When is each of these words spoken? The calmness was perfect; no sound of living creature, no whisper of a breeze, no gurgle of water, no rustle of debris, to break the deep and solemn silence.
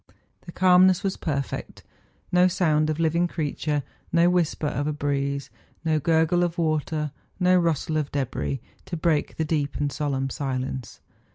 The 0.47 0.51
calmness 0.51 1.03
was 1.03 1.15
perfect; 1.15 1.83
no 2.31 2.47
sound 2.47 2.89
of 2.89 2.99
living 2.99 3.27
creature, 3.27 3.83
no 4.11 4.31
whisper 4.31 4.65
of 4.65 4.87
a 4.87 4.93
breeze, 4.93 5.51
no 5.85 5.99
gurgle 5.99 6.43
of 6.43 6.57
water, 6.57 7.11
no 7.39 7.55
rustle 7.55 7.97
of 7.97 8.11
debris, 8.11 8.61
to 8.85 8.97
break 8.97 9.37
the 9.37 9.45
deep 9.45 9.75
and 9.75 9.91
solemn 9.91 10.31
silence. 10.31 11.01